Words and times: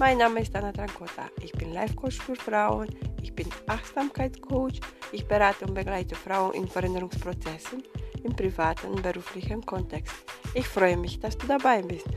Mein 0.00 0.16
Name 0.16 0.40
ist 0.40 0.56
Anna 0.56 0.72
Trancota. 0.72 1.28
Ich 1.42 1.52
bin 1.52 1.74
Life 1.74 1.94
Coach 1.94 2.16
für 2.16 2.34
Frauen. 2.34 2.88
Ich 3.20 3.34
bin 3.34 3.46
Achtsamkeitscoach. 3.66 4.80
Ich 5.12 5.28
berate 5.28 5.66
und 5.66 5.74
begleite 5.74 6.14
Frauen 6.14 6.54
in 6.54 6.66
Veränderungsprozessen 6.66 7.82
im 8.24 8.34
privaten 8.34 8.86
und 8.92 9.02
beruflichen 9.02 9.60
Kontext. 9.66 10.14
Ich 10.54 10.66
freue 10.66 10.96
mich, 10.96 11.20
dass 11.20 11.36
du 11.36 11.46
dabei 11.46 11.82
bist. 11.82 12.06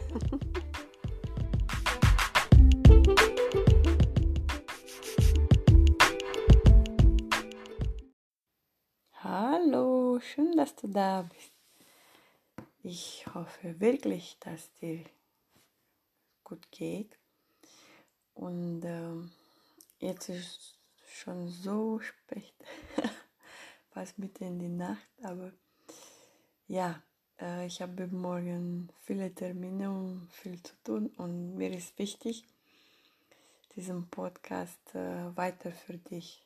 Hallo, 9.22 10.22
schön, 10.22 10.56
dass 10.56 10.74
du 10.78 10.88
da 10.88 11.24
bist. 11.24 11.52
Ich 12.82 13.26
hoffe 13.34 13.78
wirklich, 13.82 14.38
dass 14.40 14.72
dir 14.76 15.04
gut 16.46 16.72
geht 16.72 17.18
und 18.34 18.84
äh, 18.84 20.06
jetzt 20.06 20.30
ist 20.30 20.80
schon 21.08 21.48
so 21.48 22.00
spät, 22.00 22.54
fast 23.92 24.18
mitten 24.18 24.44
in 24.44 24.60
die 24.60 24.70
Nacht, 24.70 25.08
aber 25.22 25.52
ja, 26.68 27.02
äh, 27.40 27.66
ich 27.66 27.82
habe 27.82 28.08
morgen 28.08 28.90
viele 29.02 29.34
Termine 29.34 29.90
und 29.92 30.30
viel 30.32 30.62
zu 30.64 30.74
tun. 30.84 31.08
Und 31.18 31.56
mir 31.56 31.72
ist 31.72 31.98
wichtig, 32.00 32.46
diesen 33.76 34.10
Podcast 34.10 34.96
äh, 34.96 35.36
weiter 35.36 35.72
für 35.72 35.98
dich 35.98 36.46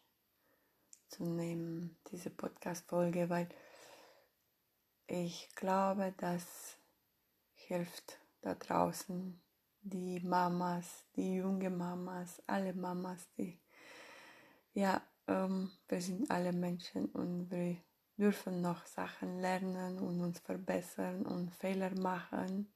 zu 1.10 1.24
nehmen, 1.24 1.98
diese 2.12 2.30
Podcast-Folge, 2.30 3.30
weil 3.30 3.48
ich 5.08 5.50
glaube, 5.56 6.14
das 6.18 6.78
hilft 7.54 8.20
da 8.42 8.56
draußen 8.56 9.40
die 9.90 10.20
Mamas, 10.20 11.06
die 11.16 11.36
junge 11.36 11.70
Mamas, 11.70 12.42
alle 12.48 12.74
Mamas, 12.74 13.28
die, 13.38 13.60
ja, 14.74 15.02
ähm, 15.28 15.72
wir 15.88 16.02
sind 16.02 16.30
alle 16.30 16.54
Menschen 16.54 17.06
und 17.08 17.50
wir 17.52 17.78
dürfen 18.18 18.62
noch 18.62 18.86
Sachen 18.86 19.40
lernen 19.40 20.00
und 20.00 20.22
uns 20.22 20.40
verbessern 20.40 21.26
und 21.26 21.54
Fehler 21.54 21.92
machen 22.00 22.72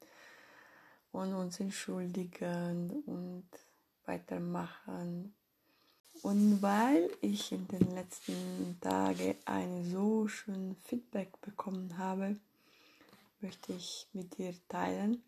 und 1.11 1.33
uns 1.33 1.59
entschuldigen 1.59 3.03
und 3.05 3.47
weitermachen. 4.05 5.33
Und 6.23 6.61
weil 6.61 7.09
ich 7.21 7.51
in 7.51 7.67
den 7.67 7.95
letzten 7.95 8.77
Tagen 8.79 9.35
ein 9.45 9.85
so 9.85 10.27
schönes 10.27 10.77
Feedback 10.83 11.41
bekommen 11.41 11.97
habe, 11.97 12.35
möchte 13.39 13.73
ich 13.73 14.07
mit 14.13 14.37
dir 14.37 14.53
teilen. 14.67 15.23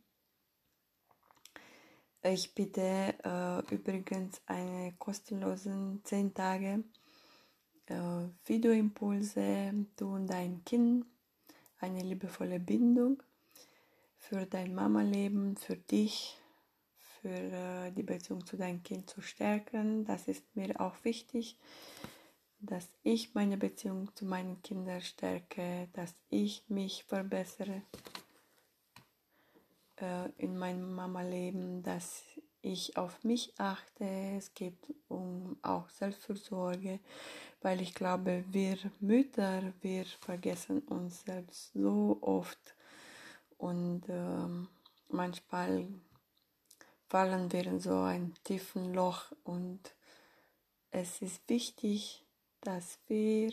Ich 2.25 2.55
biete 2.55 3.15
äh, 3.25 3.75
übrigens 3.75 4.41
eine 4.45 4.93
kostenlose 4.97 5.99
10 6.05 6.33
Tage 6.33 6.85
äh, 7.87 7.95
Videoimpulse, 8.45 9.73
du 9.97 10.15
und 10.15 10.27
dein 10.27 10.63
Kind, 10.63 11.05
eine 11.79 11.99
liebevolle 12.01 12.61
Bindung 12.61 13.21
für 14.17 14.45
dein 14.45 14.73
Mama-Leben, 14.73 15.57
für 15.57 15.75
dich, 15.75 16.37
für 16.95 17.27
äh, 17.27 17.91
die 17.91 18.03
Beziehung 18.03 18.45
zu 18.45 18.55
deinem 18.55 18.81
Kind 18.83 19.09
zu 19.09 19.21
stärken. 19.21 20.05
Das 20.05 20.29
ist 20.29 20.45
mir 20.55 20.79
auch 20.79 20.95
wichtig, 21.03 21.57
dass 22.61 22.87
ich 23.03 23.35
meine 23.35 23.57
Beziehung 23.57 24.15
zu 24.15 24.23
meinen 24.23 24.61
Kindern 24.61 25.01
stärke, 25.01 25.89
dass 25.91 26.15
ich 26.29 26.63
mich 26.69 27.03
verbessere 27.03 27.81
äh, 29.97 30.29
in 30.37 30.57
meinem 30.57 30.93
Mama-Leben, 30.93 31.83
dass 31.83 32.23
ich 32.61 32.97
auf 32.97 33.23
mich 33.23 33.53
achte. 33.59 34.05
Es 34.37 34.53
geht 34.53 34.93
um 35.07 35.57
auch 35.61 35.89
Selbstfürsorge, 35.89 36.99
weil 37.61 37.81
ich 37.81 37.93
glaube, 37.93 38.45
wir 38.49 38.77
Mütter, 38.99 39.73
wir 39.81 40.05
vergessen 40.05 40.79
uns 40.79 41.21
selbst 41.21 41.73
so 41.73 42.17
oft 42.21 42.75
und 43.57 44.07
äh, 44.09 44.67
manchmal 45.09 45.87
fallen 47.09 47.51
wir 47.51 47.65
in 47.67 47.79
so 47.79 47.99
ein 48.01 48.33
tiefen 48.43 48.93
Loch 48.93 49.31
und 49.43 49.93
es 50.91 51.21
ist 51.21 51.47
wichtig, 51.47 52.25
dass 52.61 52.97
wir 53.07 53.51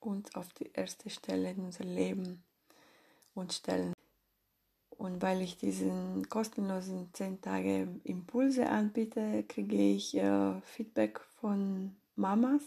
uns 0.00 0.34
auf 0.34 0.52
die 0.54 0.70
erste 0.72 1.10
Stelle 1.10 1.50
in 1.50 1.60
unser 1.60 1.84
Leben 1.84 2.44
uns 3.34 3.56
stellen. 3.56 3.94
Und 4.98 5.22
weil 5.22 5.42
ich 5.42 5.56
diesen 5.56 6.28
kostenlosen 6.28 7.08
10 7.12 7.40
Tage 7.40 7.86
Impulse 8.02 8.68
anbiete, 8.68 9.44
kriege 9.46 9.76
ich 9.76 10.16
äh, 10.16 10.60
Feedback 10.62 11.20
von 11.40 11.94
Mamas. 12.16 12.64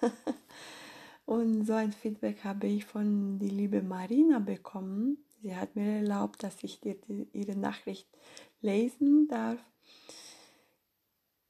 und 1.26 1.66
so 1.66 1.72
ein 1.72 1.90
Feedback 1.90 2.44
habe 2.44 2.68
ich 2.68 2.84
von 2.84 3.40
die 3.40 3.48
liebe 3.48 3.82
Marina 3.82 4.38
bekommen. 4.38 5.18
Sie 5.42 5.56
hat 5.56 5.74
mir 5.74 5.96
erlaubt, 5.96 6.44
dass 6.44 6.62
ich 6.62 6.80
dir 6.80 6.94
die, 6.94 7.26
ihre 7.32 7.56
Nachricht 7.56 8.06
lesen 8.60 9.26
darf. 9.26 9.58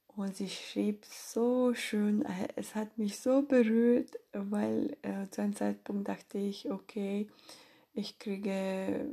Und 0.07 0.35
sie 0.35 0.49
schrieb 0.49 1.05
so 1.05 1.75
schön, 1.75 2.25
äh, 2.25 2.47
es 2.55 2.73
hat 2.73 2.97
mich 2.97 3.19
so 3.19 3.43
berührt, 3.43 4.17
weil 4.33 4.97
äh, 5.03 5.29
zu 5.29 5.43
einem 5.43 5.55
Zeitpunkt 5.55 6.07
dachte 6.07 6.39
ich, 6.39 6.71
okay, 6.71 7.27
ich 7.93 8.17
kriege 8.17 9.07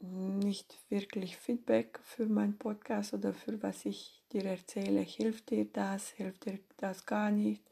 nicht 0.00 0.76
wirklich 0.88 1.36
Feedback 1.36 1.98
für 2.02 2.26
meinen 2.26 2.58
Podcast 2.58 3.14
oder 3.14 3.32
für 3.32 3.62
was 3.62 3.84
ich 3.84 4.22
dir 4.32 4.44
erzähle. 4.44 5.00
Hilft 5.00 5.50
dir 5.50 5.64
das? 5.64 6.10
Hilft 6.10 6.46
dir 6.46 6.58
das 6.76 7.06
gar 7.06 7.30
nicht? 7.30 7.62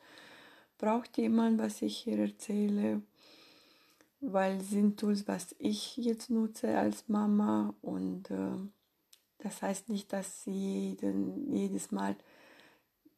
Braucht 0.78 1.16
jemand, 1.18 1.58
was 1.58 1.82
ich 1.82 1.98
hier 1.98 2.18
erzähle? 2.18 3.02
Weil 4.20 4.60
sind 4.60 4.98
Tools, 4.98 5.28
was 5.28 5.54
ich 5.58 5.96
jetzt 5.96 6.30
nutze 6.30 6.78
als 6.78 7.08
Mama 7.08 7.74
und 7.82 8.30
äh, 8.30 8.56
das 9.38 9.60
heißt 9.60 9.90
nicht, 9.90 10.12
dass 10.12 10.46
jeden, 10.46 11.54
jedes 11.54 11.90
Mal 11.90 12.16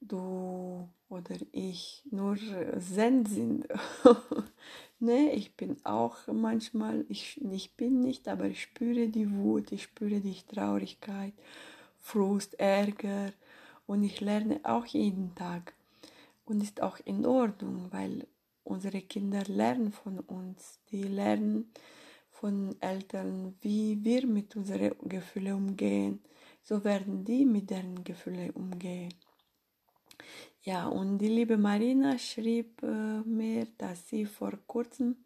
du 0.01 0.89
oder 1.09 1.37
ich 1.53 2.03
nur 2.11 2.37
Zen 2.81 3.25
sind. 3.27 3.69
ne, 4.99 5.33
ich 5.33 5.55
bin 5.55 5.77
auch 5.85 6.17
manchmal, 6.27 7.05
ich, 7.09 7.41
ich 7.51 7.75
bin 7.75 8.01
nicht, 8.01 8.29
aber 8.29 8.47
ich 8.47 8.63
spüre 8.63 9.09
die 9.09 9.31
Wut, 9.31 9.73
ich 9.73 9.85
spüre 9.85 10.21
die 10.21 10.37
Traurigkeit, 10.53 11.35
Frust, 12.01 12.59
Ärger 12.59 13.33
und 13.87 14.05
ich 14.05 14.21
lerne 14.21 14.61
auch 14.65 14.87
jeden 14.87 15.35
Tag. 15.35 15.75
Und 16.45 16.63
ist 16.63 16.81
auch 16.81 16.99
in 17.05 17.27
Ordnung, 17.27 17.89
weil 17.91 18.27
unsere 18.63 19.01
Kinder 19.03 19.43
lernen 19.49 19.91
von 19.93 20.21
uns, 20.21 20.79
die 20.91 21.03
lernen 21.03 21.73
von 22.31 22.77
Eltern, 22.81 23.55
wie 23.63 23.99
wir 24.05 24.27
mit 24.27 24.55
unseren 24.55 24.93
Gefühlen 25.03 25.55
umgehen. 25.55 26.21
So 26.63 26.85
werden 26.85 27.25
die 27.25 27.45
mit 27.45 27.71
deren 27.71 28.05
Gefühlen 28.05 28.51
umgehen. 28.51 29.13
Ja, 30.63 30.89
und 30.89 31.19
die 31.19 31.29
liebe 31.29 31.57
Marina 31.57 32.19
schrieb 32.19 32.83
äh, 32.83 33.21
mir, 33.21 33.67
dass 33.79 34.09
sie 34.09 34.27
vor 34.27 34.53
kurzem 34.67 35.17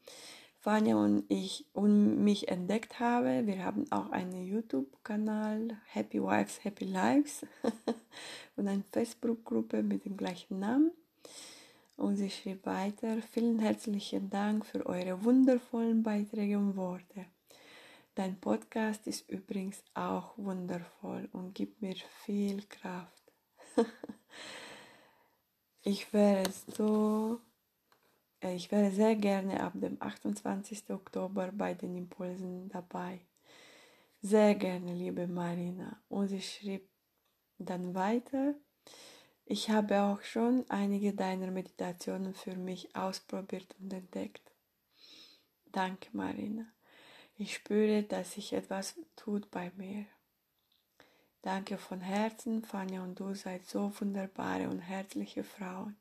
Fania 0.59 0.97
und 0.97 1.25
ich 1.29 1.65
und 1.73 2.23
mich 2.23 2.49
entdeckt 2.49 3.01
habe. 3.01 3.47
Wir 3.47 3.65
haben 3.65 3.91
auch 3.91 4.11
einen 4.11 4.45
YouTube-Kanal, 4.45 5.79
Happy 5.87 6.23
Wives, 6.23 6.63
Happy 6.63 6.85
Lives 6.85 7.47
und 8.57 8.69
eine 8.69 8.85
Facebook-Gruppe 8.93 9.83
mit 9.83 10.05
dem 10.05 10.19
gleichen 10.19 10.59
Namen. 10.59 10.91
Und 11.97 12.17
sie 12.17 12.31
schrieb 12.31 12.67
weiter, 12.67 13.23
vielen 13.33 13.59
herzlichen 13.59 14.29
Dank 14.29 14.67
für 14.67 14.85
eure 14.85 15.25
wundervollen 15.25 16.03
Beiträge 16.03 16.59
und 16.59 16.77
Worte. 16.77 17.25
Dein 18.15 18.39
Podcast 18.39 19.07
ist 19.07 19.31
übrigens 19.31 19.83
auch 19.95 20.37
wundervoll 20.37 21.31
und 21.33 21.55
gibt 21.55 21.81
mir 21.81 21.95
viel 22.25 22.63
Kraft. 22.69 23.33
Ich 25.83 26.13
wäre 26.13 26.45
so, 26.77 27.41
äh, 28.43 28.55
ich 28.55 28.71
wäre 28.71 28.91
sehr 28.91 29.17
gerne 29.17 29.61
ab 29.61 29.73
dem 29.75 29.97
28. 30.01 30.91
Oktober 30.91 31.51
bei 31.53 31.73
den 31.73 31.97
Impulsen 31.97 32.69
dabei. 32.69 33.21
Sehr 34.21 34.55
gerne, 34.55 34.93
liebe 34.95 35.27
Marina. 35.27 35.99
Und 36.11 36.29
sie 36.29 36.43
schrieb 36.43 36.87
dann 37.59 37.95
weiter. 37.95 38.55
Ich 39.47 39.71
habe 39.71 40.03
auch 40.03 40.23
schon 40.23 40.69
einige 40.69 41.15
deiner 41.15 41.51
Meditationen 41.51 42.35
für 42.35 42.55
mich 42.57 42.95
ausprobiert 42.95 43.75
und 43.81 43.93
entdeckt. 43.93 44.53
Danke, 45.73 46.11
Marina. 46.13 46.67
Ich 47.37 47.55
spüre, 47.55 48.03
dass 48.03 48.33
sich 48.33 48.53
etwas 48.53 48.97
tut 49.17 49.51
bei 49.51 49.73
mir. 49.77 50.05
Danke 51.43 51.79
von 51.79 52.03
Herzen, 52.03 52.63
Fania 52.63 53.03
und 53.03 53.19
du 53.19 53.35
seid 53.35 53.67
so 53.67 53.91
wunderbare 53.99 54.69
und 54.69 54.81
herzliche 54.81 55.43
Frauen, 55.43 55.97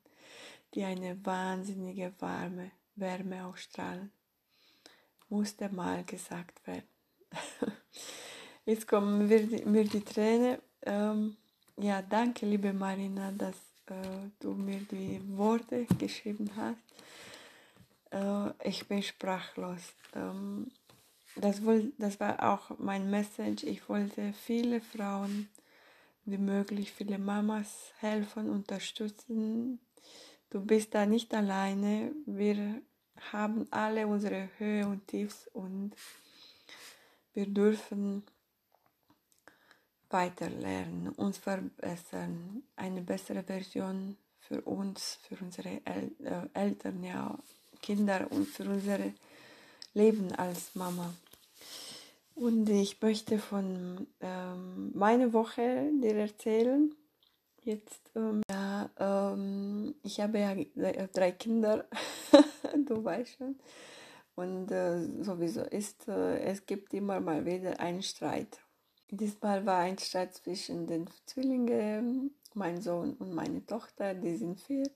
die 0.74 0.84
eine 0.84 1.24
wahnsinnige 1.24 2.12
warme 2.18 2.72
Wärme 2.94 3.46
ausstrahlen. 3.46 4.12
Musste 5.30 5.70
mal 5.70 6.04
gesagt 6.04 6.66
werden. 6.66 6.88
Jetzt 8.66 8.86
kommen 8.86 9.28
mir 9.28 9.46
die, 9.46 9.64
mir 9.64 9.84
die 9.84 10.04
Tränen. 10.04 10.58
Ähm, 10.82 11.36
ja, 11.78 12.02
danke, 12.02 12.44
liebe 12.44 12.74
Marina, 12.74 13.32
dass 13.32 13.56
äh, 13.86 14.28
du 14.40 14.52
mir 14.52 14.80
die 14.80 15.22
Worte 15.38 15.86
geschrieben 15.98 16.50
hast. 16.54 16.82
Äh, 18.10 18.68
ich 18.68 18.86
bin 18.86 19.02
sprachlos. 19.02 19.94
Ähm, 20.14 20.70
das, 21.36 21.60
das 21.98 22.20
war 22.20 22.52
auch 22.52 22.78
mein 22.78 23.10
Message. 23.10 23.64
Ich 23.64 23.88
wollte 23.88 24.32
viele 24.32 24.80
Frauen 24.80 25.48
wie 26.24 26.38
möglich, 26.38 26.92
viele 26.92 27.18
Mamas 27.18 27.92
helfen, 27.98 28.50
unterstützen. 28.50 29.80
Du 30.50 30.60
bist 30.60 30.94
da 30.94 31.06
nicht 31.06 31.32
alleine. 31.34 32.12
Wir 32.26 32.82
haben 33.32 33.66
alle 33.70 34.06
unsere 34.06 34.48
Höhe 34.58 34.86
und 34.86 35.06
Tiefs 35.06 35.48
und 35.52 35.92
wir 37.34 37.46
dürfen 37.46 38.24
weiter 40.08 40.50
lernen, 40.50 41.10
uns 41.10 41.38
verbessern, 41.38 42.64
eine 42.74 43.00
bessere 43.00 43.44
Version 43.44 44.16
für 44.40 44.60
uns, 44.62 45.20
für 45.28 45.36
unsere 45.44 45.80
El 45.84 46.10
äh, 46.24 46.48
Eltern, 46.54 47.04
ja, 47.04 47.38
Kinder 47.80 48.26
und 48.30 48.48
für 48.48 48.64
unser 48.64 48.98
Leben 49.94 50.32
als 50.32 50.74
Mama. 50.74 51.12
Und 52.34 52.70
ich 52.70 53.00
möchte 53.02 53.38
von 53.38 54.06
ähm, 54.20 54.92
meiner 54.94 55.32
Woche 55.32 55.90
dir 56.00 56.16
erzählen. 56.16 56.94
Jetzt, 57.62 58.10
ähm, 58.16 58.40
ja, 58.50 58.88
ähm, 58.98 59.94
ich 60.02 60.20
habe 60.20 60.38
ja 60.38 60.56
drei 61.12 61.32
Kinder, 61.32 61.86
du 62.86 63.04
weißt 63.04 63.36
schon. 63.36 63.56
Und 64.36 64.70
äh, 64.70 65.22
sowieso 65.22 65.62
ist, 65.64 66.08
äh, 66.08 66.38
es 66.40 66.64
gibt 66.64 66.94
immer 66.94 67.20
mal 67.20 67.44
wieder 67.44 67.78
einen 67.78 68.02
Streit. 68.02 68.58
Diesmal 69.10 69.66
war 69.66 69.80
ein 69.80 69.98
Streit 69.98 70.34
zwischen 70.34 70.86
den 70.86 71.10
Zwillingen, 71.26 72.34
mein 72.54 72.80
Sohn 72.80 73.14
und 73.14 73.34
meine 73.34 73.66
Tochter, 73.66 74.14
die 74.14 74.36
sind 74.36 74.58
vier. 74.60 74.88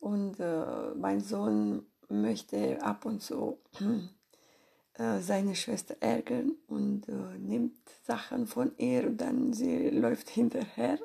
Und 0.00 0.40
äh, 0.40 0.94
mein 0.96 1.20
Sohn 1.20 1.86
möchte 2.10 2.82
ab 2.82 3.04
und 3.04 3.22
zu 3.22 3.58
äh, 4.94 5.20
seine 5.20 5.56
Schwester 5.56 5.96
ärgern 6.00 6.52
und 6.68 7.08
äh, 7.08 7.38
nimmt 7.38 7.76
Sachen 8.04 8.46
von 8.46 8.72
ihr 8.76 9.08
und 9.08 9.20
dann 9.20 9.52
sie 9.52 9.90
läuft 9.90 10.30
hinterher. 10.30 11.00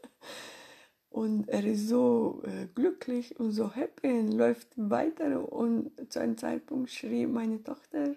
und 1.10 1.48
er 1.48 1.64
ist 1.64 1.88
so 1.88 2.42
äh, 2.44 2.66
glücklich 2.74 3.38
und 3.38 3.52
so 3.52 3.72
happy 3.72 4.08
und 4.08 4.32
läuft 4.32 4.68
weiter 4.76 5.52
und 5.52 5.92
zu 6.12 6.18
einem 6.18 6.36
Zeitpunkt 6.36 6.90
schrie 6.90 7.26
meine 7.26 7.62
Tochter, 7.62 8.16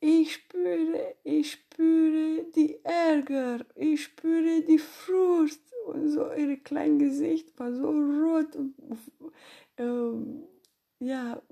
ich 0.00 0.34
spüre, 0.34 1.14
ich 1.22 1.52
spüre 1.52 2.44
die 2.54 2.82
Ärger, 2.84 3.64
ich 3.74 4.04
spüre 4.04 4.62
die 4.62 4.78
Frust 4.78 5.73
und 5.86 6.08
so 6.08 6.32
ihr 6.32 6.56
kleines 6.62 6.98
Gesicht 6.98 7.58
war 7.58 7.72
so 7.72 7.88
rot 7.88 8.56
und 8.56 8.74
ähm, 9.76 10.44
ja, 10.98 11.42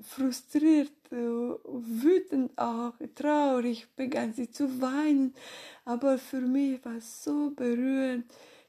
frustriert, 0.00 0.92
äh, 1.10 1.16
wütend 1.16 2.56
auch, 2.58 2.94
traurig, 3.14 3.88
begann 3.96 4.32
sie 4.32 4.50
zu 4.50 4.80
weinen. 4.80 5.34
Aber 5.84 6.18
für 6.18 6.40
mich 6.40 6.84
war 6.84 6.96
es 6.96 7.24
so 7.24 7.50
berührend. 7.50 8.26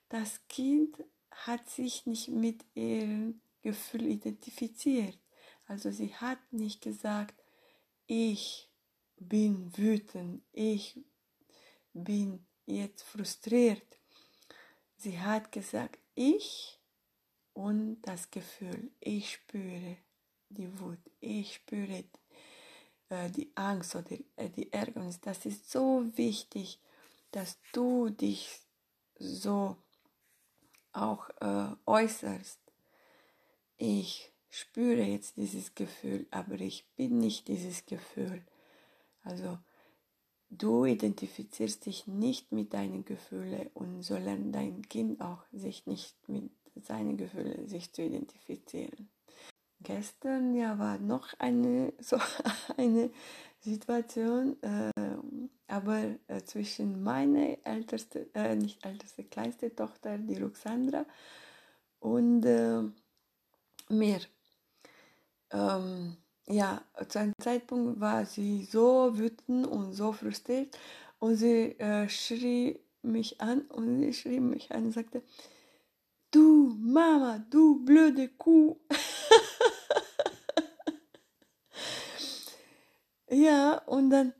Das 0.09 0.41
Kind 0.47 1.03
hat 1.31 1.69
sich 1.69 2.05
nicht 2.05 2.29
mit 2.29 2.63
ihrem 2.75 3.41
Gefühl 3.61 4.05
identifiziert. 4.05 5.17
Also 5.65 5.91
sie 5.91 6.13
hat 6.15 6.39
nicht 6.51 6.81
gesagt, 6.81 7.35
ich 8.05 8.69
bin 9.17 9.75
wütend, 9.77 10.43
ich 10.51 10.99
bin 11.93 12.45
jetzt 12.65 13.03
frustriert. 13.03 14.02
Sie 15.03 15.19
hat 15.19 15.51
gesagt, 15.51 15.99
ich 16.15 16.79
und 17.51 18.01
das 18.03 18.31
Gefühl, 18.31 18.89
ich 19.01 19.33
spüre 19.33 19.97
die 20.47 20.79
Wut, 20.79 20.97
ich 21.19 21.55
spüre 21.55 22.05
äh, 23.09 23.29
die 23.31 23.51
Angst 23.55 23.97
oder 23.97 24.15
äh, 24.37 24.49
die 24.49 24.71
Ärgernis. 24.71 25.19
Das 25.19 25.45
ist 25.45 25.69
so 25.69 26.05
wichtig, 26.15 26.79
dass 27.31 27.57
du 27.73 28.11
dich 28.11 28.61
so 29.19 29.75
auch 30.93 31.29
äh, 31.41 31.75
äußerst. 31.85 32.61
Ich 33.75 34.31
spüre 34.49 35.03
jetzt 35.03 35.35
dieses 35.35 35.75
Gefühl, 35.75 36.27
aber 36.31 36.61
ich 36.61 36.87
bin 36.95 37.19
nicht 37.19 37.49
dieses 37.49 37.85
Gefühl. 37.85 38.41
Also 39.21 39.59
du 40.57 40.85
identifizierst 40.85 41.85
dich 41.85 42.07
nicht 42.07 42.51
mit 42.51 42.73
deinen 42.73 43.05
Gefühlen 43.05 43.69
und 43.73 44.01
so 44.01 44.15
lernt 44.15 44.53
dein 44.53 44.81
Kind 44.83 45.21
auch 45.21 45.43
sich 45.51 45.85
nicht 45.85 46.15
mit 46.27 46.51
seine 46.75 47.15
Gefühle 47.15 47.67
sich 47.67 47.93
zu 47.93 48.03
identifizieren. 48.03 49.09
Gestern 49.81 50.55
ja 50.55 50.79
war 50.79 50.97
noch 50.97 51.33
eine 51.39 51.93
so 51.99 52.17
eine 52.77 53.11
Situation, 53.59 54.61
äh, 54.61 54.91
aber 55.67 56.15
äh, 56.27 56.43
zwischen 56.43 57.03
meiner 57.03 57.57
älteste, 57.63 58.29
äh, 58.33 58.55
nicht 58.55 58.85
älteste, 58.85 59.23
kleinste 59.23 59.73
Tochter, 59.73 60.17
die 60.17 60.35
Luxandra, 60.35 61.05
und 61.99 62.43
äh, 62.45 62.83
mir. 63.89 64.19
Ähm, 65.51 66.17
ja, 66.47 66.81
zu 67.07 67.19
einem 67.19 67.33
Zeitpunkt 67.41 67.99
war 67.99 68.25
sie 68.25 68.65
so 68.65 69.17
wütend 69.17 69.67
und 69.67 69.93
so 69.93 70.11
frustriert 70.11 70.77
und 71.19 71.35
sie 71.35 71.79
äh, 71.79 72.09
schrie 72.09 72.79
mich 73.01 73.39
an 73.41 73.61
und 73.61 73.99
sie 73.99 74.13
schrie 74.13 74.39
mich 74.39 74.71
an 74.71 74.85
und 74.85 74.91
sagte, 74.91 75.23
Du, 76.33 76.75
Mama, 76.79 77.45
du 77.47 77.85
blöde 77.85 78.27
Kuh. 78.27 78.79
ja, 83.29 83.77
und 83.85 84.09
dann, 84.09 84.33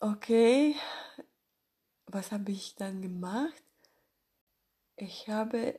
okay, 0.00 0.74
was 2.06 2.32
habe 2.32 2.50
ich 2.50 2.74
dann 2.74 3.00
gemacht? 3.00 3.62
Ich 4.96 5.28
habe, 5.28 5.78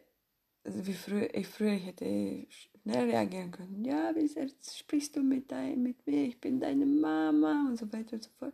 also 0.69 0.85
wie 0.85 0.93
früher, 0.93 1.33
ich 1.33 1.47
früher 1.47 1.71
hätte 1.71 2.45
schnell 2.49 3.09
reagieren 3.09 3.49
können. 3.49 3.83
Ja, 3.83 4.15
wie 4.15 4.29
sprichst 4.77 5.15
du 5.15 5.21
mit, 5.21 5.51
dein, 5.51 5.81
mit 5.81 6.05
mir? 6.05 6.25
Ich 6.25 6.39
bin 6.39 6.59
deine 6.59 6.85
Mama 6.85 7.65
und 7.67 7.77
so 7.77 7.91
weiter 7.91 8.13
und 8.13 8.23
so 8.23 8.29
fort. 8.37 8.53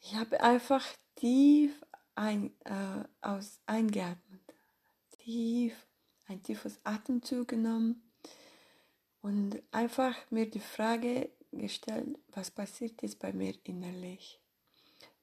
Ich 0.00 0.16
habe 0.16 0.40
einfach 0.40 0.84
tief 1.14 1.72
ein, 2.16 2.50
äh, 2.64 3.04
aus, 3.20 3.60
eingeatmet 3.66 4.40
tief, 5.10 5.74
ein 6.26 6.42
tiefes 6.42 6.80
Atemzug 6.82 7.46
genommen 7.46 8.02
und 9.22 9.62
einfach 9.70 10.16
mir 10.30 10.50
die 10.50 10.58
Frage 10.58 11.30
gestellt, 11.52 12.18
was 12.32 12.50
passiert 12.50 13.00
jetzt 13.02 13.20
bei 13.20 13.32
mir 13.32 13.54
innerlich. 13.62 14.40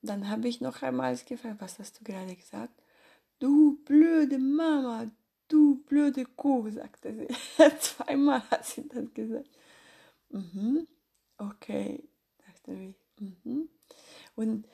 Dann 0.01 0.29
habe 0.29 0.47
ich 0.47 0.61
noch 0.61 0.81
einmal 0.81 1.17
gefragt, 1.17 1.57
was 1.59 1.79
hast 1.79 1.99
du 1.99 2.03
gerade 2.05 2.35
gesagt? 2.35 2.81
Du 3.39 3.83
blöde 3.83 4.37
Mama, 4.37 5.11
du 5.47 5.83
blöde 5.85 6.25
Kuh, 6.25 6.69
sagte 6.69 7.13
sie. 7.13 7.27
Zweimal 7.79 8.41
hat 8.49 8.65
sie 8.65 8.87
das 8.87 9.13
gesagt. 9.13 9.49
Mhm. 10.29 10.87
Okay, 11.37 12.03
dachte 12.45 12.73
ich. 12.73 12.95
Mhm. 13.19 13.69
Und 14.35 14.67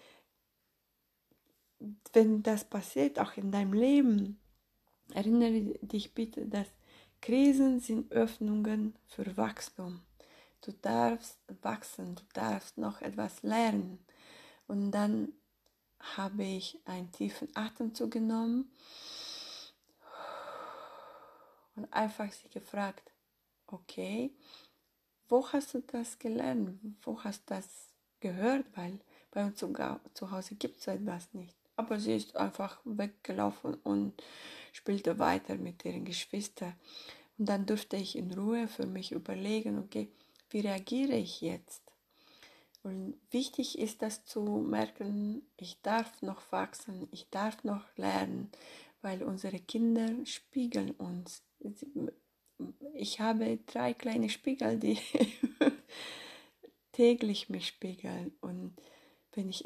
wenn 2.13 2.43
das 2.43 2.63
passiert, 2.63 3.19
auch 3.19 3.37
in 3.37 3.51
deinem 3.51 3.73
Leben, 3.73 4.41
Erinnere 5.13 5.77
dich 5.81 6.13
bitte, 6.13 6.45
dass 6.45 6.67
Krisen 7.21 7.79
sind 7.79 8.11
Öffnungen 8.11 8.95
für 9.07 9.35
Wachstum. 9.37 10.01
Du 10.61 10.71
darfst 10.71 11.37
wachsen, 11.61 12.15
du 12.15 12.23
darfst 12.33 12.77
noch 12.77 13.01
etwas 13.01 13.43
lernen. 13.43 13.99
Und 14.67 14.91
dann 14.91 15.33
habe 15.99 16.43
ich 16.43 16.79
einen 16.85 17.11
tiefen 17.11 17.49
Atemzug 17.55 18.11
genommen 18.11 18.71
und 21.75 21.91
einfach 21.93 22.31
sie 22.31 22.49
gefragt, 22.49 23.11
okay, 23.67 24.31
wo 25.29 25.47
hast 25.51 25.73
du 25.73 25.81
das 25.81 26.19
gelernt? 26.19 26.79
Wo 27.03 27.23
hast 27.23 27.49
du 27.49 27.55
das 27.55 27.67
gehört? 28.19 28.65
Weil 28.75 28.99
bei 29.31 29.45
uns 29.45 29.57
zu 29.57 30.31
Hause 30.31 30.55
gibt 30.55 30.79
es 30.79 30.85
so 30.85 30.91
etwas 30.91 31.33
nicht. 31.33 31.55
Aber 31.77 31.99
sie 31.99 32.15
ist 32.15 32.35
einfach 32.35 32.79
weggelaufen 32.83 33.75
und 33.75 34.21
spielte 34.73 35.19
weiter 35.19 35.55
mit 35.55 35.85
ihren 35.85 36.05
Geschwistern. 36.05 36.75
Und 37.37 37.47
dann 37.47 37.65
durfte 37.65 37.95
ich 37.95 38.17
in 38.17 38.33
Ruhe 38.33 38.67
für 38.67 38.85
mich 38.85 39.13
überlegen, 39.13 39.79
okay, 39.79 40.11
wie 40.49 40.59
reagiere 40.59 41.15
ich 41.15 41.41
jetzt? 41.41 41.81
Und 42.83 43.15
wichtig 43.29 43.77
ist 43.79 44.01
das 44.01 44.25
zu 44.25 44.41
merken, 44.41 45.43
ich 45.55 45.81
darf 45.81 46.21
noch 46.21 46.51
wachsen, 46.51 47.07
ich 47.11 47.29
darf 47.29 47.63
noch 47.63 47.85
lernen, 47.95 48.51
weil 49.01 49.23
unsere 49.23 49.59
Kinder 49.59 50.09
spiegeln 50.25 50.91
uns. 50.91 51.43
Ich 52.93 53.19
habe 53.19 53.59
drei 53.65 53.93
kleine 53.93 54.29
Spiegel, 54.29 54.77
die 54.77 54.97
täglich 56.91 57.49
mich 57.49 57.67
spiegeln. 57.67 58.33
Und 58.41 58.75
wenn 59.33 59.49
ich 59.49 59.63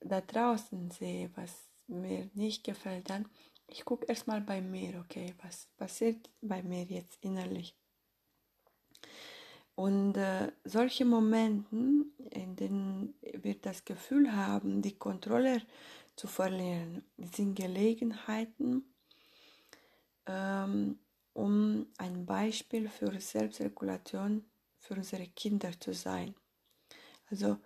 da 0.00 0.20
draußen 0.20 0.90
sehe, 0.90 1.30
was 1.34 1.68
mir 1.86 2.30
nicht 2.34 2.64
gefällt, 2.64 3.10
dann 3.10 3.26
ich 3.72 3.84
gucke 3.84 4.06
erstmal 4.06 4.40
bei 4.40 4.60
mir, 4.60 4.98
okay, 5.00 5.34
was 5.42 5.68
passiert 5.76 6.28
bei 6.40 6.62
mir 6.62 6.84
jetzt 6.84 7.18
innerlich. 7.22 7.76
Und 9.74 10.16
äh, 10.16 10.52
solche 10.64 11.04
Momente, 11.04 11.74
in 12.30 12.56
denen 12.56 13.14
wir 13.22 13.54
das 13.54 13.84
Gefühl 13.84 14.34
haben, 14.34 14.82
die 14.82 14.98
Kontrolle 14.98 15.62
zu 16.20 16.26
verlieren, 16.26 17.02
sind 17.34 17.54
Gelegenheiten, 17.54 18.84
ähm, 20.26 20.98
um 21.32 21.86
ein 21.96 22.26
Beispiel 22.26 22.90
für 22.90 23.18
Selbstregulation 23.18 24.44
für 24.76 24.96
unsere 24.96 25.26
Kinder 25.28 25.70
zu 25.80 25.94
sein. 25.94 26.34
Also 27.30 27.56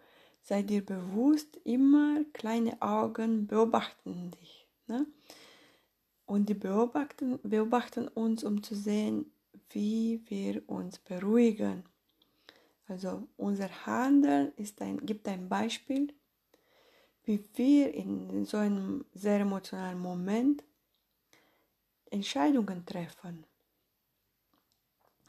sei 0.40 0.62
dir 0.62 0.86
bewusst, 0.86 1.56
immer 1.64 2.24
kleine 2.32 2.80
Augen 2.80 3.48
beobachten 3.48 4.30
dich. 4.30 4.68
Ne? 4.86 5.04
Und 6.24 6.48
die 6.48 6.54
beobachten, 6.54 7.40
beobachten 7.42 8.06
uns, 8.06 8.44
um 8.44 8.62
zu 8.62 8.76
sehen, 8.76 9.32
wie 9.70 10.22
wir 10.26 10.62
uns 10.68 11.00
beruhigen. 11.00 11.82
Also 12.86 13.26
unser 13.36 13.68
Handeln 13.84 14.52
ist 14.54 14.80
ein, 14.80 15.04
gibt 15.04 15.26
ein 15.26 15.48
Beispiel, 15.48 16.14
wie 17.24 17.44
wir 17.54 17.94
in 17.94 18.44
so 18.44 18.58
einem 18.58 19.04
sehr 19.14 19.40
emotionalen 19.40 19.98
Moment 19.98 20.62
Entscheidungen 22.10 22.84
treffen. 22.86 23.44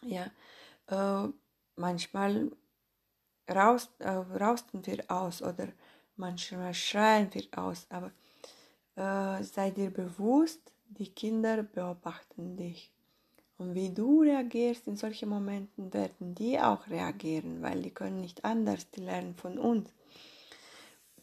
Ja, 0.02 0.30
äh, 0.88 1.30
manchmal 1.76 2.52
raus, 3.50 3.90
äh, 4.00 4.10
rausten 4.10 4.86
wir 4.86 5.04
aus 5.10 5.42
oder 5.42 5.70
manchmal 6.16 6.74
schreien 6.74 7.34
wir 7.34 7.48
aus, 7.58 7.88
aber 7.90 8.12
äh, 8.96 9.44
sei 9.44 9.72
dir 9.72 9.90
bewusst, 9.90 10.72
die 10.90 11.10
Kinder 11.10 11.64
beobachten 11.64 12.56
dich. 12.58 12.92
Und 13.58 13.74
wie 13.74 13.94
du 13.94 14.22
reagierst 14.22 14.88
in 14.88 14.98
solchen 14.98 15.30
Momenten, 15.30 15.94
werden 15.94 16.36
die 16.36 16.60
auch 16.60 16.88
reagieren, 16.88 17.62
weil 17.62 17.82
die 17.82 17.92
können 17.92 18.20
nicht 18.20 18.44
anders, 18.44 18.90
die 18.92 19.02
lernen 19.02 19.36
von 19.36 19.58
uns. 19.58 19.90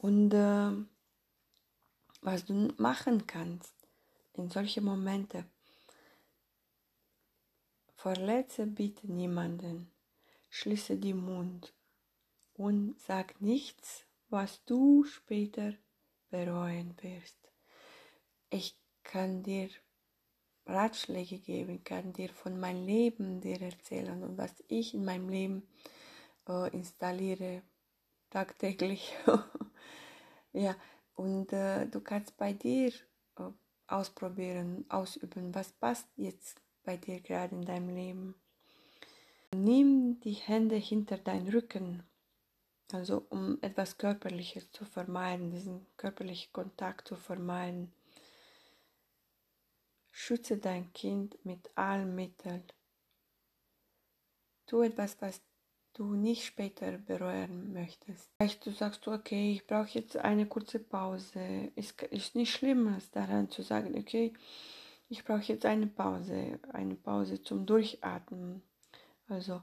Und 0.02 0.34
äh, 0.34 0.72
was 2.22 2.44
du 2.44 2.74
machen 2.76 3.24
kannst 3.24 3.72
in 4.32 4.50
solchen 4.50 4.84
Momenten, 4.84 5.44
verletze 7.94 8.66
bitte 8.66 9.06
niemanden, 9.06 9.92
schließe 10.50 10.96
den 10.96 11.18
Mund 11.18 11.72
und 12.54 12.98
sag 12.98 13.40
nichts, 13.40 14.04
was 14.28 14.64
du 14.64 15.04
später 15.04 15.74
bereuen 16.30 16.96
wirst. 17.00 17.38
Ich 18.50 18.76
kann 19.04 19.44
dir 19.44 19.70
Ratschläge 20.66 21.38
geben, 21.38 21.84
kann 21.84 22.12
dir 22.12 22.30
von 22.30 22.58
meinem 22.58 22.84
Leben 22.84 23.40
dir 23.40 23.62
erzählen 23.62 24.24
und 24.24 24.36
was 24.36 24.64
ich 24.66 24.94
in 24.94 25.04
meinem 25.04 25.28
Leben 25.28 25.62
äh, 26.48 26.70
installiere 26.72 27.62
tagtäglich. 28.30 29.14
ja, 30.52 30.76
und 31.14 31.52
äh, 31.52 31.86
du 31.86 32.00
kannst 32.00 32.36
bei 32.36 32.52
dir 32.52 32.92
äh, 33.36 33.50
ausprobieren, 33.86 34.84
ausüben, 34.88 35.54
was 35.54 35.72
passt 35.72 36.08
jetzt 36.16 36.60
bei 36.84 36.96
dir 36.96 37.20
gerade 37.20 37.54
in 37.54 37.64
deinem 37.64 37.94
Leben. 37.94 38.34
Nimm 39.54 40.20
die 40.20 40.32
Hände 40.32 40.76
hinter 40.76 41.18
deinen 41.18 41.48
Rücken, 41.48 42.02
also 42.92 43.26
um 43.28 43.58
etwas 43.60 43.98
Körperliches 43.98 44.70
zu 44.72 44.84
vermeiden, 44.84 45.50
diesen 45.50 45.86
körperlichen 45.96 46.52
Kontakt 46.52 47.08
zu 47.08 47.16
vermeiden. 47.16 47.92
Schütze 50.10 50.58
dein 50.58 50.92
Kind 50.92 51.42
mit 51.44 51.70
allen 51.74 52.14
Mitteln. 52.14 52.64
Tu 54.66 54.82
etwas, 54.82 55.20
was 55.20 55.40
du 55.94 56.14
nicht 56.14 56.44
später 56.44 56.98
bereuen 56.98 57.72
möchtest. 57.72 58.30
Vielleicht 58.36 58.64
du 58.66 58.70
sagst 58.70 59.06
du, 59.06 59.12
okay, 59.12 59.52
ich 59.52 59.66
brauche 59.66 59.90
jetzt 59.90 60.16
eine 60.16 60.46
kurze 60.46 60.78
Pause. 60.78 61.72
Ist, 61.74 62.02
ist 62.02 62.34
nicht 62.34 62.52
schlimm, 62.52 62.96
daran 63.12 63.50
zu 63.50 63.62
sagen, 63.62 63.96
okay, 63.98 64.32
ich 65.08 65.24
brauche 65.24 65.42
jetzt 65.42 65.66
eine 65.66 65.86
Pause, 65.86 66.58
eine 66.72 66.94
Pause 66.94 67.42
zum 67.42 67.66
Durchatmen. 67.66 68.62
Also 69.28 69.62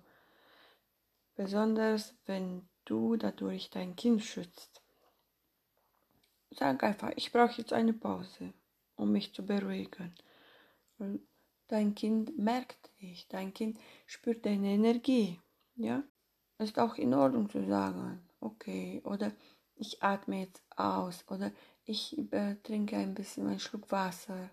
besonders 1.35 2.13
wenn 2.25 2.67
du 2.85 3.15
dadurch 3.15 3.69
dein 3.69 3.95
Kind 3.95 4.23
schützt. 4.23 4.81
Sag 6.51 6.83
einfach, 6.83 7.11
ich 7.15 7.31
brauche 7.31 7.59
jetzt 7.61 7.73
eine 7.73 7.93
Pause, 7.93 8.53
um 8.95 9.11
mich 9.11 9.33
zu 9.33 9.45
beruhigen. 9.45 10.13
Dein 11.67 11.95
Kind 11.95 12.37
merkt 12.37 12.89
dich, 12.99 13.27
dein 13.27 13.53
Kind 13.53 13.79
spürt 14.07 14.45
deine 14.45 14.69
Energie. 14.69 15.39
Ja, 15.75 15.99
es 15.99 16.18
ist 16.59 16.79
auch 16.79 16.95
in 16.95 17.13
Ordnung 17.13 17.49
zu 17.49 17.65
sagen, 17.65 18.21
okay, 18.41 19.01
oder 19.05 19.31
ich 19.75 20.03
atme 20.03 20.41
jetzt 20.41 20.61
aus, 20.75 21.23
oder 21.29 21.51
ich 21.85 22.17
äh, 22.31 22.55
trinke 22.63 22.97
ein 22.97 23.15
bisschen 23.15 23.47
einen 23.47 23.59
Schluck 23.59 23.91
Wasser. 23.91 24.49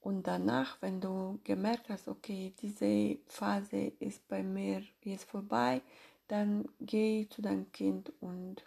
Und 0.00 0.26
danach, 0.26 0.76
wenn 0.82 1.00
du 1.00 1.40
gemerkt 1.44 1.88
hast, 1.88 2.08
okay, 2.08 2.52
diese 2.60 3.18
Phase 3.28 3.92
ist 4.00 4.26
bei 4.28 4.42
mir 4.42 4.82
jetzt 5.02 5.30
vorbei, 5.30 5.80
dann 6.28 6.68
geh 6.80 7.28
zu 7.28 7.40
deinem 7.40 7.70
Kind 7.72 8.12
und 8.20 8.64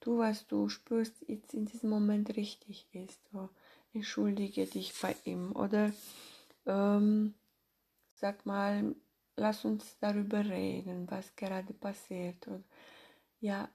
tu, 0.00 0.18
was 0.18 0.46
du 0.46 0.68
spürst, 0.68 1.24
jetzt 1.28 1.54
in 1.54 1.66
diesem 1.66 1.88
Moment 1.88 2.36
richtig 2.36 2.86
ist. 2.92 3.20
So, 3.32 3.48
entschuldige 3.94 4.66
dich 4.66 4.92
bei 5.00 5.14
ihm 5.24 5.52
oder 5.52 5.92
ähm, 6.66 7.34
sag 8.16 8.46
mal, 8.46 8.94
lass 9.36 9.64
uns 9.64 9.96
darüber 10.00 10.44
reden, 10.44 11.10
was 11.10 11.34
gerade 11.36 11.72
passiert. 11.72 12.46
Und 12.46 12.64
ja, 13.40 13.68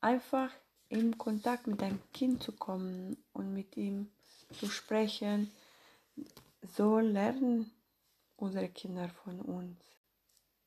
einfach 0.00 0.50
in 0.88 1.16
Kontakt 1.16 1.66
mit 1.66 1.80
deinem 1.80 2.00
Kind 2.12 2.42
zu 2.42 2.52
kommen 2.52 3.16
und 3.32 3.52
mit 3.54 3.76
ihm 3.76 4.10
zu 4.52 4.66
sprechen, 4.66 5.50
so 6.62 6.98
lernen 6.98 7.70
unsere 8.36 8.68
Kinder 8.68 9.08
von 9.08 9.40
uns. 9.40 9.78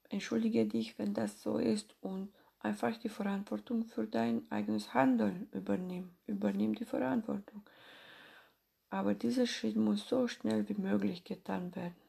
Entschuldige 0.10 0.65
dich, 0.65 0.98
wenn 0.98 1.13
das 1.13 1.41
so 1.41 1.57
ist 1.57 1.95
und 2.01 2.34
einfach 2.60 2.98
die 2.98 3.10
Verantwortung 3.10 3.86
für 3.86 4.07
dein 4.07 4.50
eigenes 4.50 4.93
Handeln 4.93 5.48
übernimm. 5.51 6.15
Übernimm 6.25 6.74
die 6.74 6.86
Verantwortung. 6.86 7.63
Aber 8.89 9.13
dieser 9.13 9.45
Schritt 9.45 9.75
muss 9.75 10.07
so 10.07 10.27
schnell 10.27 10.67
wie 10.69 10.81
möglich 10.81 11.24
getan 11.24 11.75
werden. 11.75 12.04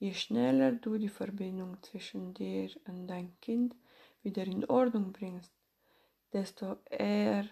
Je 0.00 0.14
schneller 0.14 0.72
du 0.72 0.96
die 0.96 1.08
Verbindung 1.08 1.82
zwischen 1.82 2.32
dir 2.32 2.70
und 2.86 3.08
deinem 3.08 3.32
Kind 3.40 3.74
wieder 4.22 4.44
in 4.44 4.64
Ordnung 4.66 5.12
bringst, 5.12 5.52
desto 6.32 6.76
eher 6.88 7.48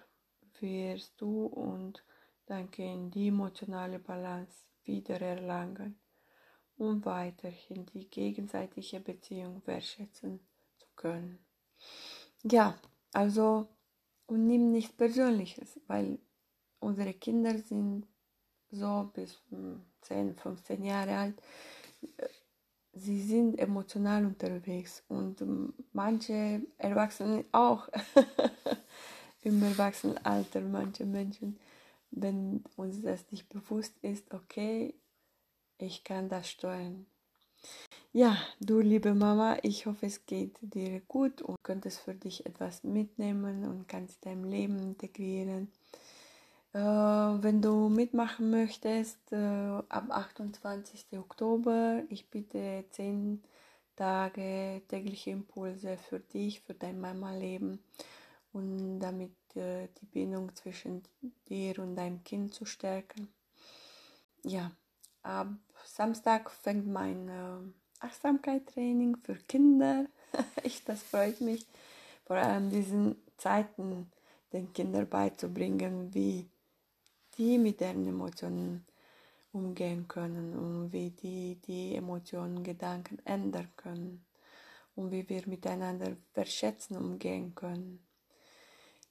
wirst 0.61 1.21
du 1.21 1.47
und 1.47 2.05
dein 2.47 2.71
Kind 2.71 3.15
die 3.17 3.29
emotionale 3.29 3.99
Balance 3.99 4.65
wieder 4.85 5.21
erlangen, 5.21 5.99
um 6.77 7.05
weiterhin 7.05 7.85
die 7.87 8.09
gegenseitige 8.09 9.01
Beziehung 9.01 9.61
wertschätzen 9.67 10.39
zu 10.79 10.87
können. 10.95 11.45
Ja, 12.45 12.79
also 13.13 13.67
und 14.27 14.47
nimm 14.47 14.71
nichts 14.71 14.95
Persönliches, 14.95 15.81
weil 15.89 16.21
unsere 16.79 17.15
Kinder 17.15 17.59
sind 17.59 18.07
so 18.71 19.11
bis 19.15 19.43
10, 20.03 20.29
hm, 20.29 20.37
15 20.37 20.85
Jahre 20.85 21.17
alt. 21.17 21.43
Sie 22.99 23.21
sind 23.21 23.59
emotional 23.59 24.25
unterwegs 24.25 25.03
und 25.09 25.45
manche 25.93 26.63
Erwachsene 26.79 27.45
auch 27.53 27.89
im 29.43 29.63
Erwachsenenalter, 29.63 30.63
manche 30.63 31.05
Menschen, 31.05 31.59
wenn 32.11 32.65
uns 32.77 33.03
das 33.03 33.31
nicht 33.31 33.51
bewusst 33.51 33.93
ist, 34.01 34.33
okay, 34.33 34.95
ich 35.77 36.05
kann 36.05 36.31
das 36.31 36.49
steuern. 36.49 37.05
Ja, 38.15 38.39
du 38.61 38.81
liebe 38.81 39.15
Mama, 39.15 39.59
ich 39.63 39.85
hoffe, 39.85 40.07
es 40.07 40.25
geht 40.25 40.57
dir 40.63 41.01
gut 41.01 41.43
und 41.43 41.57
könntest 41.63 42.01
für 42.01 42.15
dich 42.15 42.47
etwas 42.47 42.83
mitnehmen 42.83 43.67
und 43.67 43.89
kannst 43.89 44.25
dein 44.25 44.43
Leben 44.45 44.79
integrieren. 44.79 45.71
Äh, 46.77 47.43
wenn 47.43 47.63
du 47.63 47.89
mitmachen 47.89 48.51
möchtest, 48.51 49.33
äh, 49.33 49.37
ab 49.89 50.11
28. 50.11 51.07
Oktober, 51.19 52.03
ich 52.11 52.29
biete 52.29 52.85
10 52.91 53.43
Tage 53.97 54.83
tägliche 54.87 55.31
Impulse 55.31 55.97
für 55.97 56.21
dich, 56.21 56.61
für 56.61 56.75
dein 56.75 57.01
Mama-Leben 57.01 57.83
und 58.53 59.01
damit 59.01 59.33
äh, 59.55 59.89
die 60.03 60.05
Bindung 60.05 60.55
zwischen 60.55 61.03
dir 61.49 61.79
und 61.79 61.97
deinem 61.97 62.23
Kind 62.25 62.53
zu 62.53 62.67
stärken. 62.67 63.29
Ja, 64.45 64.71
ab 65.23 65.49
Samstag 65.87 66.51
fängt 66.51 66.89
mein 66.89 67.73
Achtsamkeit-Training 68.01 69.17
für 69.23 69.37
Kinder. 69.49 70.05
ich, 70.63 70.85
das 70.85 71.03
freut 71.03 71.41
mich, 71.41 71.67
vor 72.27 72.37
allem 72.37 72.69
diesen 72.69 73.17
Zeiten 73.39 74.11
den 74.53 74.75
Kindern 74.75 75.09
beizubringen, 75.09 76.13
wie 76.13 76.51
die 77.39 77.59
mit 77.59 77.81
den 77.81 78.07
Emotionen 78.07 78.87
umgehen 79.53 80.07
können 80.09 80.57
und 80.57 80.93
wie 80.93 81.11
die 81.11 81.57
die 81.67 81.95
Emotionen, 81.95 82.63
Gedanken 82.63 83.19
ändern 83.25 83.69
können 83.77 84.25
und 84.95 85.11
wie 85.11 85.29
wir 85.29 85.47
miteinander 85.47 86.17
verschätzen 86.33 86.97
umgehen 86.97 87.55
können. 87.55 88.07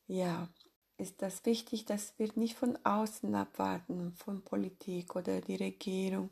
Ja, 0.07 0.49
ist 0.97 1.21
das 1.21 1.45
wichtig, 1.45 1.85
dass 1.85 2.17
wir 2.17 2.29
nicht 2.35 2.55
von 2.55 2.77
außen 2.83 3.33
abwarten, 3.35 4.13
von 4.13 4.43
Politik 4.43 5.15
oder 5.15 5.41
die 5.41 5.55
Regierung, 5.55 6.29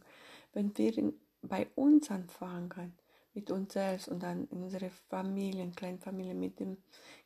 wenn 0.53 0.77
wir 0.77 1.13
bei 1.41 1.67
uns 1.75 2.09
anfangen, 2.11 2.97
mit 3.33 3.49
uns 3.51 3.73
selbst 3.73 4.07
und 4.07 4.21
dann 4.21 4.47
in 4.49 4.63
unsere 4.63 4.89
Familien, 5.09 5.75
Kleinfamilien, 5.75 6.39
mit 6.39 6.59
den 6.59 6.77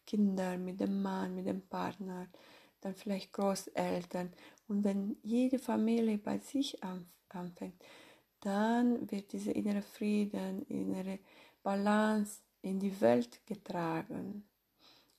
Kindern, 0.05 0.63
mit 0.63 0.79
dem 0.79 1.01
Mann, 1.01 1.35
mit 1.35 1.45
dem 1.45 1.61
Partner, 1.67 2.27
dann 2.81 2.95
vielleicht 2.95 3.33
Großeltern. 3.33 4.31
Und 4.67 4.83
wenn 4.83 5.17
jede 5.23 5.59
Familie 5.59 6.17
bei 6.17 6.39
sich 6.39 6.77
anfängt, 7.29 7.81
dann 8.41 9.09
wird 9.09 9.31
dieser 9.31 9.55
innere 9.55 9.81
Frieden, 9.81 10.61
innere 10.63 11.19
Balance 11.63 12.41
in 12.61 12.79
die 12.79 12.99
Welt 13.01 13.45
getragen. 13.45 14.47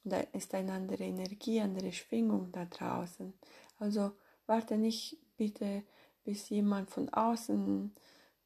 Da 0.04 0.20
ist 0.32 0.54
eine 0.54 0.72
andere 0.72 1.04
Energie, 1.04 1.60
andere 1.60 1.92
Schwingung 1.92 2.52
da 2.52 2.64
draußen. 2.64 3.32
Also 3.78 4.12
warte 4.46 4.76
nicht 4.76 5.18
bitte, 5.36 5.82
bis 6.24 6.48
jemand 6.50 6.90
von 6.90 7.08
außen 7.08 7.94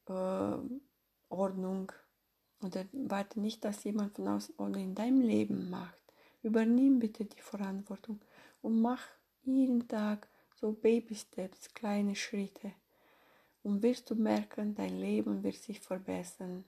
äh, 0.09 0.57
Ordnung 1.29 1.93
oder 2.63 2.85
warte 2.93 3.41
nicht, 3.41 3.65
dass 3.65 3.85
jemand 3.85 4.15
von 4.15 4.29
außen 4.29 4.55
Ordnung 4.59 4.83
in 4.83 4.95
deinem 4.95 5.21
Leben 5.21 5.69
macht. 5.71 6.03
Übernimm 6.43 6.99
bitte 6.99 7.25
die 7.25 7.41
Verantwortung 7.41 8.21
und 8.63 8.81
mach 8.81 9.03
jeden 9.43 9.89
Tag 9.89 10.29
so 10.63 10.73
Baby-Steps, 10.73 11.75
kleine 11.75 12.15
Schritte. 12.15 12.73
Und 13.65 13.83
wirst 13.83 14.09
du 14.11 14.15
merken, 14.15 14.75
dein 14.75 14.99
Leben 14.99 15.43
wird 15.43 15.57
sich 15.57 15.81
verbessern. 15.81 16.65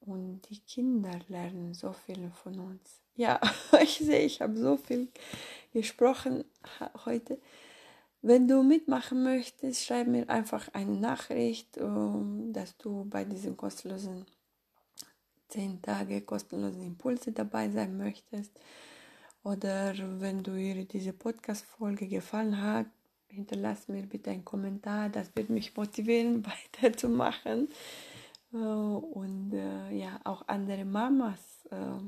Und 0.00 0.42
die 0.48 0.60
Kinder 0.60 1.18
lernen 1.28 1.74
so 1.74 1.92
viel 1.92 2.30
von 2.42 2.58
uns. 2.58 3.00
Ja, 3.16 3.40
ich 3.82 3.98
sehe, 3.98 4.24
ich 4.24 4.40
habe 4.40 4.56
so 4.56 4.76
viel 4.76 5.08
gesprochen 5.72 6.44
heute. 7.04 7.38
Wenn 8.22 8.46
du 8.48 8.62
mitmachen 8.62 9.22
möchtest, 9.22 9.84
schreib 9.84 10.06
mir 10.06 10.28
einfach 10.28 10.68
eine 10.72 10.96
Nachricht, 10.96 11.76
dass 11.76 12.76
du 12.78 13.04
bei 13.04 13.24
diesen 13.24 13.56
kostenlosen 13.56 14.24
10 15.48 15.82
Tage 15.82 16.20
kostenlosen 16.22 16.82
Impulse 16.82 17.32
dabei 17.32 17.70
sein 17.70 17.96
möchtest. 17.96 18.52
Oder 19.48 19.94
wenn 20.20 20.42
du 20.42 20.56
dir 20.56 20.84
diese 20.84 21.14
Podcast-Folge 21.14 22.06
gefallen 22.06 22.60
hat, 22.60 22.84
hinterlass 23.28 23.88
mir 23.88 24.02
bitte 24.02 24.30
einen 24.30 24.44
Kommentar. 24.44 25.08
Das 25.08 25.34
wird 25.34 25.48
mich 25.48 25.74
motivieren, 25.74 26.44
weiterzumachen. 26.74 27.70
Äh, 28.52 28.56
und 28.56 29.54
äh, 29.54 29.90
ja, 29.92 30.20
auch 30.24 30.46
andere 30.48 30.84
Mamas 30.84 31.64
äh, 31.70 31.98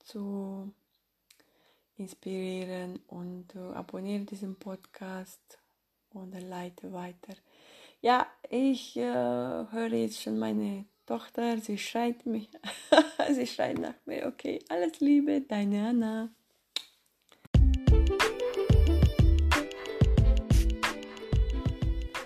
zu 0.00 0.74
inspirieren. 1.94 2.98
Und 3.06 3.54
abonniere 3.54 4.24
diesen 4.24 4.56
Podcast 4.56 5.60
und 6.10 6.32
leite 6.32 6.92
weiter. 6.92 7.34
Ja, 8.00 8.26
ich 8.50 8.96
höre 8.96 9.92
jetzt 9.92 10.20
schon 10.20 10.40
meine 10.40 10.86
Tochter, 11.06 11.58
sie 11.58 11.78
schreit 11.78 12.26
mich, 12.26 12.48
sie 13.30 13.46
schreit 13.46 13.78
nach 13.78 13.94
mir, 14.06 14.26
okay, 14.26 14.58
alles 14.68 15.00
Liebe, 15.00 15.40
deine 15.40 15.88
Anna. 15.88 16.30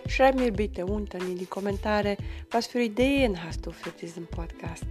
Schreib 0.09 0.37
mir 0.37 0.51
bitte 0.51 0.87
unten 0.87 1.21
in 1.21 1.37
die 1.37 1.47
Kommentare, 1.47 2.17
was 2.51 2.67
für 2.67 2.81
Ideen 2.81 3.43
hast 3.43 3.67
du 3.67 3.71
für 3.71 3.91
diesen 3.91 4.27
Podcast. 4.27 4.87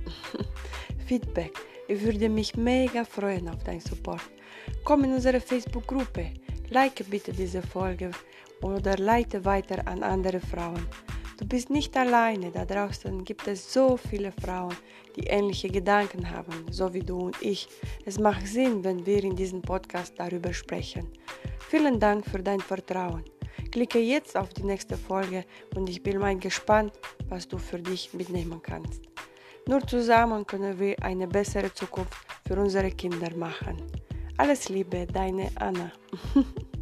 Feedback. 1.08 1.52
Ich 1.88 2.02
würde 2.02 2.30
mich 2.30 2.56
mega 2.56 3.04
freuen 3.04 3.50
auf 3.50 3.64
deinen 3.64 3.80
Support. 3.80 4.22
Komm 4.84 5.04
in 5.04 5.14
unsere 5.14 5.40
Facebook-Gruppe, 5.40 6.32
like 6.70 7.10
bitte 7.10 7.32
diese 7.32 7.62
Folge 7.62 8.12
oder 8.62 8.98
leite 8.98 9.44
weiter 9.46 9.88
an 9.88 10.04
andere 10.04 10.40
Frauen. 10.40 10.88
Du 11.38 11.46
bist 11.46 11.70
nicht 11.70 11.96
alleine, 11.98 12.50
da 12.50 12.64
draußen 12.64 13.26
gibt 13.26 13.46
es 13.48 13.74
so 13.74 13.98
viele 13.98 14.32
Frauen, 14.32 14.76
die 15.18 15.28
ähnliche 15.28 15.68
Gedanken 15.68 16.30
haben, 16.30 16.66
so 16.72 16.94
wie 16.94 17.02
du 17.02 17.26
und 17.26 17.42
ich. 17.42 17.68
Es 18.06 18.18
macht 18.18 18.48
Sinn, 18.48 18.84
wenn 18.86 19.06
wir 19.06 19.22
in 19.22 19.36
diesem 19.36 19.62
Podcast 19.62 20.14
darüber 20.18 20.54
sprechen. 20.54 21.10
Vielen 21.68 22.00
Dank 22.00 22.26
für 22.26 22.42
dein 22.42 22.62
Vertrauen. 22.62 23.26
Klicke 23.70 24.00
jetzt 24.00 24.38
auf 24.38 24.54
die 24.54 24.64
nächste 24.64 24.96
Folge 24.96 25.44
und 25.76 25.90
ich 25.90 26.02
bin 26.02 26.20
mal 26.20 26.38
gespannt, 26.40 26.94
was 27.28 27.46
du 27.46 27.58
für 27.58 27.80
dich 27.80 28.14
mitnehmen 28.14 28.62
kannst. 28.62 29.04
Nur 29.68 29.86
zusammen 29.86 30.48
können 30.48 30.80
wir 30.80 30.96
eine 31.04 31.28
bessere 31.28 31.74
Zukunft 31.74 32.14
für 32.48 32.58
unsere 32.58 32.92
Kinder 32.92 33.36
machen. 33.36 33.82
Alles 34.38 34.70
Liebe, 34.70 35.06
deine 35.06 35.50
Anna. 35.56 35.92